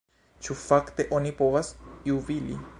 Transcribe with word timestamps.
Ĉu 0.47 0.55
fakte 0.61 1.05
oni 1.19 1.35
povas 1.43 1.71
jubili? 2.11 2.63